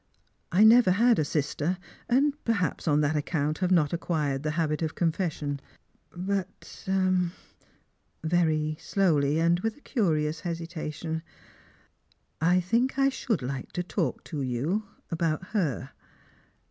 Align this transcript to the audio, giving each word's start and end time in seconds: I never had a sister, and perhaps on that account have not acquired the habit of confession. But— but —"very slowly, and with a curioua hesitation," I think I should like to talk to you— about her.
I 0.51 0.63
never 0.63 0.89
had 0.89 1.19
a 1.19 1.23
sister, 1.23 1.77
and 2.09 2.33
perhaps 2.43 2.87
on 2.87 3.01
that 3.01 3.15
account 3.15 3.59
have 3.59 3.69
not 3.69 3.93
acquired 3.93 4.41
the 4.41 4.49
habit 4.57 4.81
of 4.81 4.95
confession. 4.95 5.59
But— 6.09 6.83
but 6.87 7.31
—"very 8.23 8.77
slowly, 8.79 9.39
and 9.39 9.59
with 9.59 9.77
a 9.77 9.81
curioua 9.81 10.39
hesitation," 10.41 11.21
I 12.41 12.59
think 12.61 12.97
I 12.97 13.09
should 13.09 13.43
like 13.43 13.71
to 13.73 13.83
talk 13.83 14.23
to 14.23 14.41
you— 14.41 14.85
about 15.11 15.45
her. 15.49 15.91